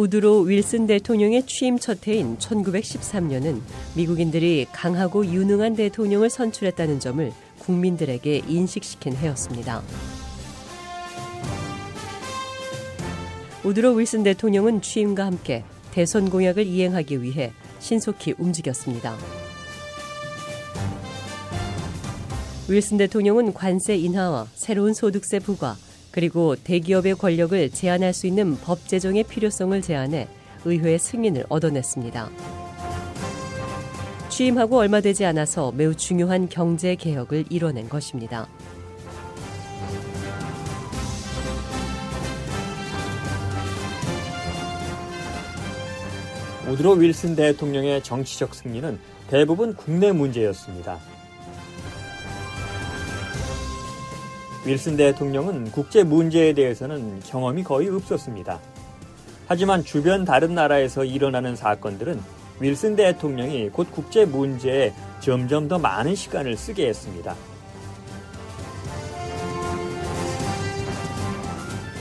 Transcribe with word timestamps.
우드로 0.00 0.40
윌슨 0.44 0.86
대통령의 0.86 1.44
취임 1.44 1.78
첫 1.78 2.08
해인 2.08 2.38
1913년은 2.38 3.60
미국인들이 3.94 4.66
강하고 4.72 5.26
유능한 5.26 5.76
대통령을 5.76 6.30
선출했다는 6.30 7.00
점을 7.00 7.30
국민들에게 7.58 8.44
인식시킨 8.48 9.14
해였습니다. 9.14 9.82
우드로 13.62 13.92
윌슨 13.92 14.22
대통령은 14.22 14.80
취임과 14.80 15.26
함께 15.26 15.64
대선 15.90 16.30
공약을 16.30 16.66
이행하기 16.66 17.22
위해 17.22 17.52
신속히 17.78 18.32
움직였습니다. 18.38 19.18
윌슨 22.70 22.96
대통령은 22.96 23.52
관세 23.52 23.96
인하와 23.96 24.46
새로운 24.54 24.94
소득세 24.94 25.40
부과, 25.40 25.76
그리고 26.10 26.56
대기업의 26.56 27.14
권력을 27.14 27.70
제한할 27.70 28.12
수 28.12 28.26
있는 28.26 28.56
법 28.56 28.86
제정의 28.88 29.24
필요성을 29.24 29.80
제안해 29.80 30.28
의회의 30.64 30.98
승인을 30.98 31.46
얻어냈습니다. 31.48 32.30
취임하고 34.28 34.78
얼마 34.78 35.00
되지 35.00 35.24
않아서 35.26 35.72
매우 35.72 35.94
중요한 35.94 36.48
경제 36.48 36.94
개혁을 36.94 37.44
이뤄낸 37.50 37.88
것입니다. 37.88 38.48
우드로 46.68 46.92
윌슨 46.92 47.34
대통령의 47.34 48.02
정치적 48.02 48.54
승리는 48.54 48.98
대부분 49.28 49.74
국내 49.74 50.12
문제였습니다. 50.12 50.98
윌슨 54.66 54.96
대통령은 54.96 55.70
국제 55.72 56.02
문제에 56.04 56.52
대해서는 56.52 57.20
경험이 57.20 57.64
거의 57.64 57.88
없었습니다. 57.88 58.60
하지만 59.46 59.82
주변 59.84 60.24
다른 60.24 60.54
나라에서 60.54 61.04
일어나는 61.04 61.56
사건들은 61.56 62.20
윌슨 62.60 62.94
대통령이 62.94 63.70
곧 63.70 63.88
국제 63.90 64.26
문제에 64.26 64.92
점점 65.20 65.66
더 65.66 65.78
많은 65.78 66.14
시간을 66.14 66.56
쓰게 66.56 66.88
했습니다. 66.88 67.34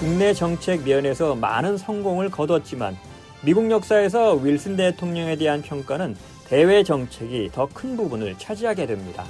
국내 0.01 0.33
정책 0.33 0.83
면에서 0.83 1.35
많은 1.35 1.77
성공을 1.77 2.29
거뒀지만 2.29 2.97
미국 3.41 3.71
역사에서 3.71 4.35
윌슨 4.35 4.75
대통령에 4.75 5.37
대한 5.37 5.61
평가는 5.61 6.15
대외 6.47 6.83
정책이 6.83 7.51
더 7.53 7.67
큰 7.73 7.95
부분을 7.95 8.37
차지하게 8.37 8.85
됩니다. 8.85 9.23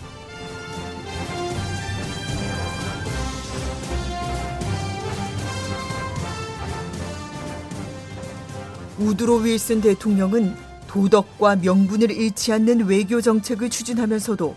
우드로 8.99 9.37
윌슨 9.37 9.79
대통령은 9.79 10.55
도덕과 10.87 11.57
명분을 11.57 12.11
잃지 12.11 12.51
않는 12.51 12.85
외교 12.85 13.21
정책을 13.21 13.69
추진하면서도 13.69 14.55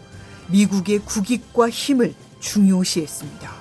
미국의 0.49 0.99
국익과 1.01 1.71
힘을 1.71 2.15
중요시했습니다. 2.41 3.53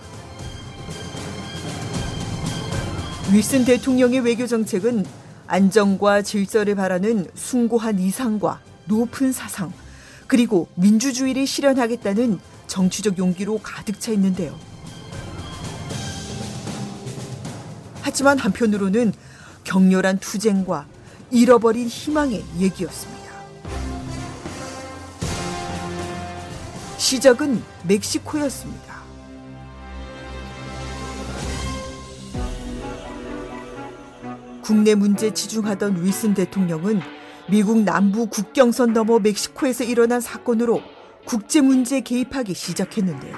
윌슨 3.31 3.63
대통령의 3.63 4.21
외교 4.21 4.47
정책은 4.47 5.05
안정과 5.45 6.23
질서를 6.23 6.75
바라는 6.75 7.27
숭고한 7.35 7.99
이상과 7.99 8.59
높은 8.85 9.31
사상, 9.31 9.71
그리고 10.25 10.67
민주주의를 10.75 11.45
실현하겠다는 11.45 12.39
정치적 12.67 13.17
용기로 13.17 13.59
가득 13.61 13.99
차 13.99 14.11
있는데요. 14.13 14.57
하지만 18.01 18.39
한편으로는 18.39 19.13
격렬한 19.71 20.19
투쟁과 20.19 20.85
잃어버린 21.31 21.87
희망의 21.87 22.43
얘기였습니다. 22.59 23.21
시작은 26.97 27.63
멕시코였습니다. 27.87 29.01
국내 34.61 34.93
문제 34.93 35.33
치중하던 35.33 36.03
윌슨 36.03 36.33
대통령은 36.33 36.99
미국 37.49 37.81
남부 37.83 38.27
국경선 38.27 38.91
넘어 38.91 39.19
멕시코에서 39.19 39.85
일어난 39.85 40.19
사건으로 40.19 40.81
국제 41.25 41.61
문제에 41.61 42.01
개입하기 42.01 42.53
시작했는데요. 42.53 43.37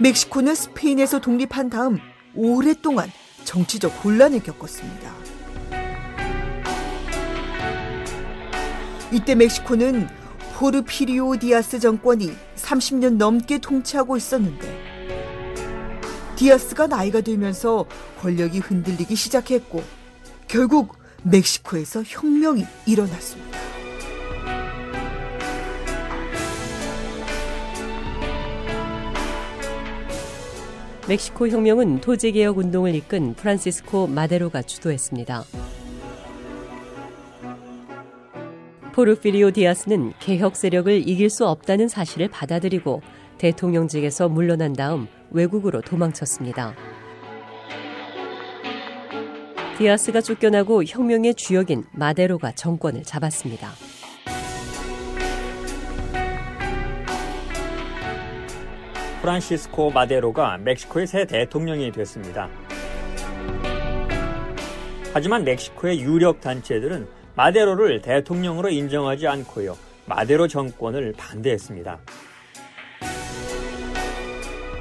멕시코는 0.00 0.54
스페인에서 0.54 1.20
독립한 1.20 1.68
다음 1.68 1.98
오랫동안 2.34 3.10
정치적 3.44 4.04
혼란을 4.04 4.42
겪었습니다. 4.42 5.12
이때 9.10 9.34
멕시코는 9.34 10.08
포르피리오 10.54 11.36
디아스 11.38 11.78
정권이 11.78 12.32
30년 12.56 13.16
넘게 13.16 13.58
통치하고 13.58 14.16
있었는데 14.16 14.88
디아스가 16.36 16.86
나이가 16.86 17.20
들면서 17.20 17.86
권력이 18.20 18.58
흔들리기 18.58 19.14
시작했고 19.16 19.82
결국 20.46 20.96
멕시코에서 21.22 22.02
혁명이 22.04 22.64
일어났습니다. 22.86 23.67
멕시코 31.08 31.48
혁명은 31.48 32.02
토지 32.02 32.32
개혁 32.32 32.58
운동을 32.58 32.94
이끈 32.94 33.32
프란시스코 33.32 34.08
마데로가 34.08 34.60
주도했습니다. 34.60 35.42
포르피리오 38.92 39.50
디아스는 39.52 40.12
개혁 40.18 40.54
세력을 40.54 41.08
이길 41.08 41.30
수 41.30 41.46
없다는 41.46 41.88
사실을 41.88 42.28
받아들이고 42.28 43.00
대통령직에서 43.38 44.28
물러난 44.28 44.74
다음 44.74 45.06
외국으로 45.30 45.80
도망쳤습니다. 45.80 46.74
디아스가 49.78 50.20
쫓겨나고 50.20 50.84
혁명의 50.84 51.36
주역인 51.36 51.84
마데로가 51.92 52.52
정권을 52.52 53.04
잡았습니다. 53.04 53.70
프란시스코 59.20 59.90
마데로가 59.90 60.58
멕시코의 60.58 61.06
새 61.06 61.24
대통령이 61.24 61.90
됐습니다. 61.92 62.48
하지만 65.12 65.44
멕시코의 65.44 66.00
유력 66.00 66.40
단체들은 66.40 67.08
마데로를 67.34 68.02
대통령으로 68.02 68.68
인정하지 68.68 69.26
않고요. 69.26 69.76
마데로 70.06 70.48
정권을 70.48 71.14
반대했습니다. 71.16 71.98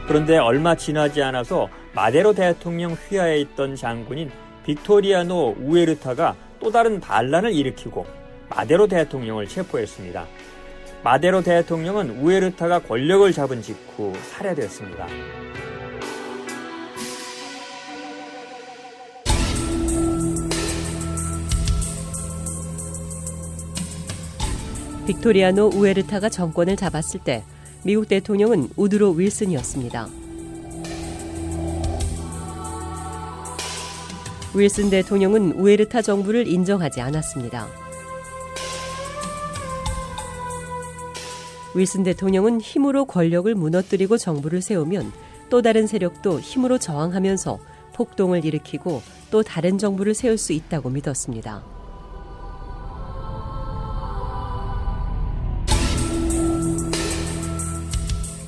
그런데 0.07 0.37
얼마 0.37 0.75
지나지 0.75 1.21
않아서 1.21 1.67
마데로 1.93 2.33
대통령 2.33 2.93
휘하에 2.93 3.39
있던 3.41 3.75
장군인 3.75 4.31
빅토리아노 4.65 5.57
우에르타가 5.59 6.35
또 6.59 6.71
다른 6.71 6.99
반란을 6.99 7.53
일으키고 7.53 8.05
마데로 8.49 8.87
대통령을 8.87 9.47
체포했습니다. 9.47 10.25
마데로 11.03 11.41
대통령은 11.41 12.21
우에르타가 12.21 12.79
권력을 12.79 13.31
잡은 13.31 13.61
직후 13.61 14.13
살해됐습니다. 14.31 15.07
빅토리아노 25.05 25.71
우에르타가 25.73 26.27
정권을 26.27 26.75
잡았을 26.75 27.21
때 27.23 27.43
미국 27.83 28.09
대통령은 28.09 28.69
우드로 28.75 29.11
윌슨이었습니다. 29.11 30.07
윌슨 34.53 34.89
대통령은 34.89 35.53
우에르타 35.53 36.01
정부를 36.01 36.47
인정하지 36.47 36.99
않았습니다. 36.99 37.86
윌슨 41.77 42.01
대통령은 42.01 42.59
힘으로 42.59 43.05
권력을 43.05 43.53
무너뜨리고 43.53 44.17
정부를 44.17 44.63
세우면 44.63 45.11
또 45.49 45.61
다른 45.61 45.85
세력도 45.85 46.39
힘으로 46.39 46.79
저항하면서 46.79 47.59
폭동을 47.93 48.43
일으키고 48.43 49.03
또 49.29 49.43
다른 49.43 49.77
정부를 49.77 50.15
세울 50.15 50.39
수 50.39 50.53
있다고 50.53 50.89
믿었습니다. 50.89 51.63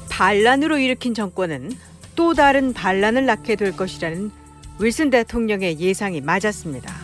반란으로 0.10 0.80
일으킨 0.80 1.14
정권은 1.14 1.72
또 2.16 2.34
다른 2.34 2.74
반란을 2.74 3.26
낳게 3.28 3.56
될 3.56 3.78
것이라는 3.78 4.32
윌슨 4.80 5.12
대통령의 5.12 5.80
예상이 5.80 6.20
맞았습니다. 6.20 6.99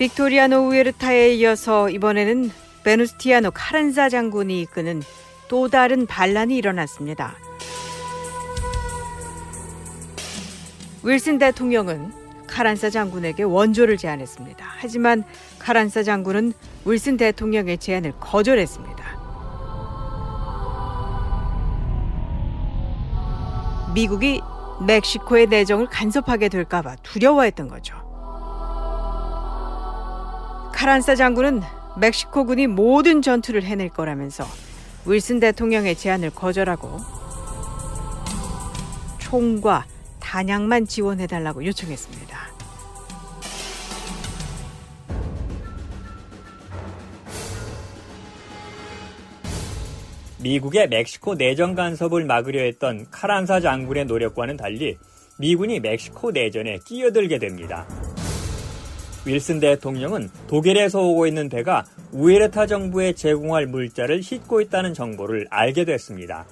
빅토리아노 0.00 0.68
우에르타에 0.68 1.34
이어서 1.34 1.90
이번에는 1.90 2.50
베누스티아노 2.84 3.50
카란사 3.50 4.08
장군이 4.08 4.62
이끄는 4.62 5.02
또 5.48 5.68
다른 5.68 6.06
반란이 6.06 6.56
일어났습니다. 6.56 7.34
윌슨 11.02 11.36
대통령은 11.36 12.14
카란사 12.46 12.88
장군에게 12.88 13.42
원조를 13.42 13.98
제안했습니다. 13.98 14.64
하지만 14.78 15.22
카란사 15.58 16.02
장군은 16.02 16.54
윌슨 16.86 17.18
대통령의 17.18 17.76
제안을 17.76 18.14
거절했습니다. 18.20 19.04
미국이 23.94 24.40
멕시코의 24.80 25.48
내정을 25.48 25.88
간섭하게 25.88 26.48
될까봐 26.48 26.96
두려워했던 27.02 27.68
거죠. 27.68 28.09
카란사 30.80 31.14
장군은 31.14 31.60
멕시코군이 31.98 32.66
모든 32.66 33.20
전투를 33.20 33.64
해낼 33.64 33.90
거라면서 33.90 34.46
윌슨 35.04 35.38
대통령의 35.38 35.94
제안을 35.94 36.30
거절하고 36.30 36.96
총과 39.18 39.84
단양만 40.20 40.86
지원해달라고 40.86 41.66
요청했습니다. 41.66 42.38
미국의 50.38 50.88
멕시코 50.88 51.34
내정 51.34 51.74
간섭을 51.74 52.24
막으려 52.24 52.62
했던 52.62 53.04
카란사 53.10 53.60
장군의 53.60 54.06
노력과는 54.06 54.56
달리 54.56 54.96
미군이 55.38 55.80
멕시코 55.80 56.30
내전에 56.30 56.78
끼어들게 56.86 57.38
됩니다. 57.38 57.86
윌슨 59.26 59.60
대통령은 59.60 60.30
독일에서 60.48 61.00
오고 61.00 61.26
있는 61.26 61.48
배가 61.48 61.84
우에르타 62.12 62.66
정부에 62.66 63.12
제공할 63.12 63.66
물자를 63.66 64.22
싣고 64.22 64.60
있다는 64.62 64.94
정보를 64.94 65.46
알게 65.50 65.84
됐습니다. 65.84 66.46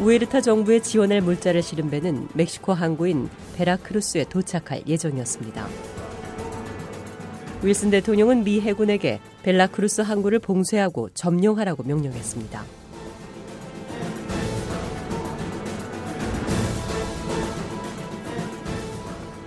우에르타 0.00 0.42
정부에 0.42 0.80
지원할 0.80 1.22
물자를 1.22 1.62
실은 1.62 1.90
배는 1.90 2.28
멕시코 2.34 2.72
항구인 2.74 3.28
베라크루스에 3.56 4.24
도착할 4.24 4.82
예정이었습니다. 4.86 5.66
윌슨 7.62 7.90
대통령은 7.90 8.44
미 8.44 8.60
해군에게 8.60 9.20
벨라크루스 9.42 10.02
항구를 10.02 10.38
봉쇄하고 10.38 11.10
점령하라고 11.14 11.82
명령했습니다. 11.84 12.85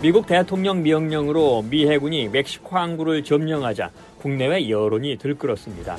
미국 0.02 0.28
대통령 0.28 0.82
명령으로 0.82 1.62
미 1.64 1.86
해군이 1.86 2.30
멕시코 2.30 2.78
항구를 2.78 3.22
점령하자 3.22 3.92
국내외 4.22 4.70
여론이 4.70 5.18
들끓었습니다. 5.18 5.98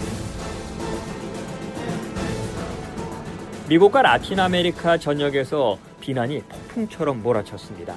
미국과 3.69 4.00
라틴 4.00 4.41
아메리카 4.41 4.97
전역에서 4.97 5.79
비난이 6.00 6.41
폭풍처럼 6.49 7.23
몰아쳤습니다. 7.23 7.94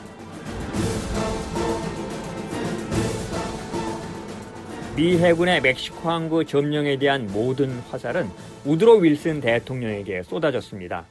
미 4.98 5.18
해군의 5.18 5.62
멕시코 5.62 6.10
항구 6.10 6.44
점령에 6.44 6.98
대한 6.98 7.28
모든 7.32 7.80
화살은 7.90 8.30
우드로 8.66 8.98
윌슨 8.98 9.40
대통령에게 9.40 10.24
쏟아졌습니다. 10.24 11.06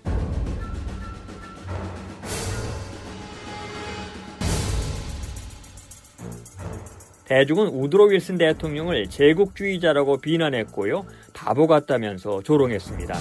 대중은 7.32 7.68
우드로 7.68 8.08
윌슨 8.08 8.36
대통령을 8.36 9.08
제국주의자라고 9.08 10.18
비난했고요. 10.18 11.06
바보 11.32 11.66
같다면서 11.66 12.42
조롱했습니다. 12.42 13.14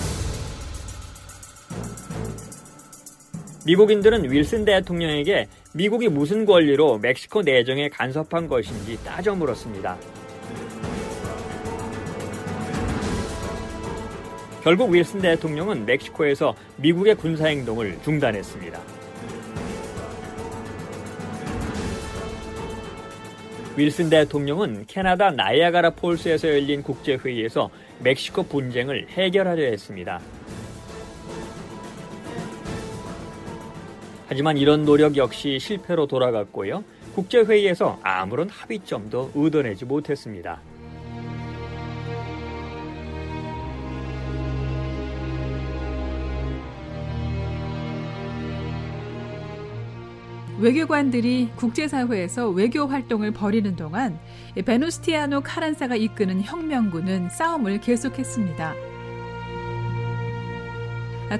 미국인들은 3.65 4.29
윌슨 4.29 4.65
대통령에게 4.65 5.47
미국이 5.73 6.09
무슨 6.09 6.45
권리로 6.45 6.97
멕시코 6.97 7.41
내정에 7.41 7.87
간섭한 7.87 8.49
것인지 8.49 9.01
따져 9.05 9.33
물었습니다. 9.33 9.97
결국 14.61 14.91
윌슨 14.91 15.21
대통령은 15.21 15.85
멕시코에서 15.85 16.53
미국의 16.75 17.15
군사행동을 17.15 17.99
중단했습니다. 18.03 19.00
윌슨 23.77 24.09
대통령은 24.09 24.85
캐나다 24.87 25.31
나이아가라 25.31 25.91
폴스에서 25.91 26.49
열린 26.49 26.83
국제회의에서 26.83 27.69
멕시코 27.99 28.43
분쟁을 28.43 29.07
해결하려 29.09 29.63
했습니다. 29.63 30.19
하지만 34.27 34.57
이런 34.57 34.83
노력 34.83 35.15
역시 35.15 35.57
실패로 35.59 36.07
돌아갔고요. 36.07 36.83
국제회의에서 37.15 37.99
아무런 38.03 38.49
합의점도 38.49 39.31
얻어내지 39.35 39.85
못했습니다. 39.85 40.59
외교관들이 50.61 51.49
국제사회에서 51.55 52.49
외교 52.49 52.85
활동을 52.85 53.31
벌이는 53.31 53.75
동안 53.75 54.19
베누스티아노 54.63 55.41
카란사가 55.41 55.95
이끄는 55.95 56.43
혁명군은 56.43 57.29
싸움을 57.29 57.81
계속했습니다. 57.81 58.75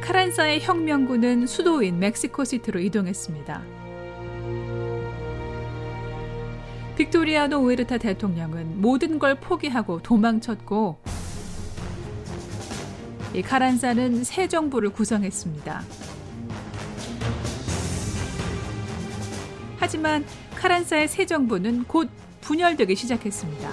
카란사의 0.01 0.61
혁명군은 0.61 1.45
수도인 1.45 1.99
멕시코시티로 1.99 2.79
이동했습니다. 2.79 3.61
빅토리아노 6.97 7.57
우에르타 7.57 7.99
대통령은 7.99 8.81
모든 8.81 9.19
걸 9.19 9.35
포기하고 9.35 10.01
도망쳤고 10.01 10.97
이 13.35 13.41
카란사는 13.43 14.23
새 14.23 14.47
정부를 14.47 14.89
구성했습니다. 14.89 16.10
하지만 19.91 20.23
카란사의 20.55 21.09
새 21.09 21.25
정부는 21.25 21.83
곧 21.83 22.09
분열되기 22.39 22.95
시작했습니다. 22.95 23.69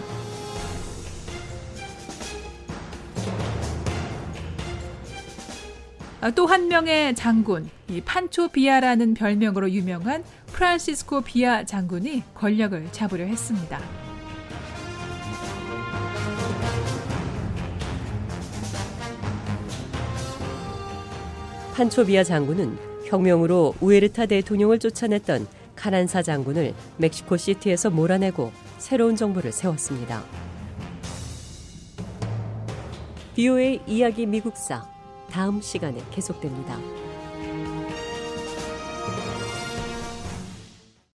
아, 6.20 6.30
또한 6.32 6.66
명의 6.66 7.14
장군, 7.14 7.70
이 7.88 8.00
판초 8.00 8.48
비아라는 8.48 9.14
별명으로 9.14 9.70
유명한 9.70 10.24
프란시스코 10.48 11.20
비아 11.20 11.62
장군이 11.62 12.24
권력을 12.34 12.88
잡으려 12.90 13.24
했습니다. 13.24 13.78
판초 21.76 22.06
비아 22.06 22.24
장군은 22.24 22.76
혁명으로 23.04 23.76
우에르타 23.80 24.26
대통령을 24.26 24.80
쫓아냈던 24.80 25.46
카란사 25.78 26.22
장군을 26.22 26.74
멕시코 26.96 27.36
시티에서 27.36 27.90
몰아내고 27.90 28.50
새로운 28.78 29.14
정부를 29.14 29.52
세웠습니다. 29.52 30.24
비오의 33.36 33.82
이야기 33.86 34.26
미국사 34.26 34.90
다음 35.30 35.60
시간에 35.60 36.02
계속됩니다. 36.10 36.76